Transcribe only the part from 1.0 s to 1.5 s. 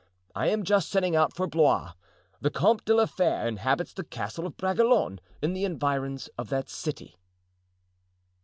out for